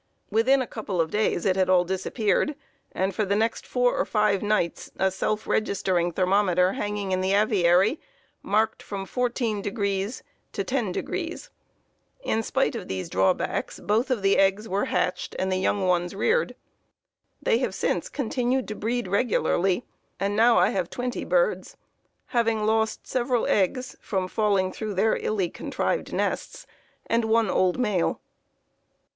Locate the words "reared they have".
16.15-17.75